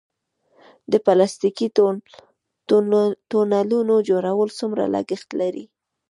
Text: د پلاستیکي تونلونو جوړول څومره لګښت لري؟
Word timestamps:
د 0.91 0.93
پلاستیکي 1.05 1.67
تونلونو 3.29 3.95
جوړول 4.09 4.49
څومره 4.59 4.83
لګښت 4.93 5.29
لري؟ 5.41 5.65